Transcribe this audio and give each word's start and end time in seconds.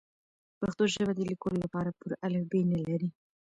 پښتو 0.59 0.83
ژبه 0.93 1.13
د 1.15 1.19
لیکلو 1.29 1.57
لپاره 1.63 1.95
پوره 1.99 2.15
الفبې 2.25 2.61
نلري. 2.71 3.09